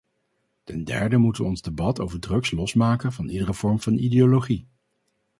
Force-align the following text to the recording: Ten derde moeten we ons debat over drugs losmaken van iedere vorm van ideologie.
Ten 0.63 0.83
derde 0.83 1.17
moeten 1.17 1.43
we 1.43 1.49
ons 1.49 1.61
debat 1.61 1.99
over 1.99 2.19
drugs 2.19 2.51
losmaken 2.51 3.11
van 3.13 3.27
iedere 3.29 3.53
vorm 3.53 3.79
van 3.79 3.93
ideologie. 3.93 4.67